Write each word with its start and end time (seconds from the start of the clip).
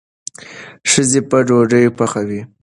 ښځې 0.91 1.19
به 1.29 1.37
ډوډۍ 1.47 1.85
پخوي. 1.97 2.41